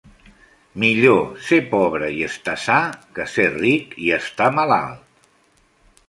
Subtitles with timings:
[0.83, 1.19] Millor
[1.49, 2.77] ser pobre i estar sa
[3.17, 5.29] que ser ric i estar malalt.